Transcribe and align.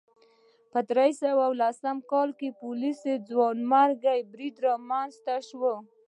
په 0.71 0.79
درې 0.89 1.09
سوه 1.23 1.45
لس 1.61 1.79
کال 2.11 2.29
کې 2.39 2.49
پولیس 2.61 3.01
ځواکونه 3.29 3.79
رامنځته 4.67 5.35
شول 5.47 5.75